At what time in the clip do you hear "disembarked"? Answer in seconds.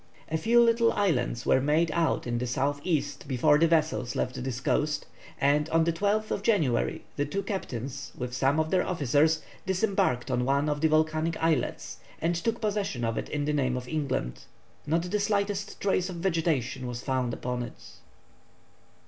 9.67-10.31